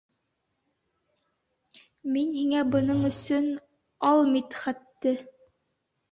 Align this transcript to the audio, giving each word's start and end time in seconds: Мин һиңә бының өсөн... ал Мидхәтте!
Мин 2.15 2.31
һиңә 2.37 2.63
бының 2.75 3.03
өсөн... 3.09 3.49
ал 4.13 4.23
Мидхәтте! 4.31 5.13